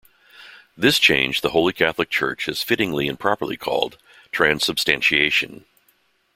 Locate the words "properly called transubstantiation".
3.19-5.65